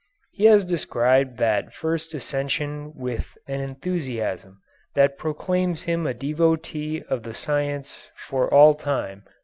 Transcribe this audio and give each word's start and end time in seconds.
He 0.31 0.45
has 0.45 0.65
described 0.65 1.37
that 1.37 1.75
first 1.75 2.15
ascension 2.15 2.91
with 2.95 3.37
an 3.47 3.59
enthusiasm 3.61 4.59
that 4.95 5.19
proclaims 5.19 5.83
him 5.83 6.07
a 6.07 6.13
devotee 6.15 7.03
of 7.07 7.21
the 7.21 7.35
science 7.35 8.09
for 8.15 8.51
all 8.51 8.73
time. 8.73 9.25